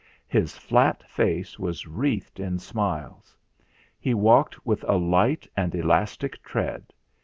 His 0.27 0.57
flat 0.57 1.07
face 1.07 1.59
was 1.59 1.85
wreathed 1.85 2.39
in 2.39 2.57
smiles. 2.57 3.37
He 3.99 4.15
walked 4.15 4.65
with 4.65 4.83
a 4.87 4.97
light 4.97 5.45
and 5.55 5.75
elastic 5.75 6.41
tread. 6.41 6.91